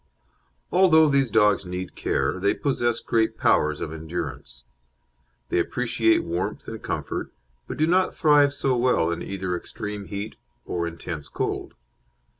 [0.71, 4.63] Although these dogs need care, they possess great powers of endurance.
[5.49, 7.31] They appreciate warmth and comfort,
[7.67, 11.75] but do not thrive so well in either extreme heat or intense cold.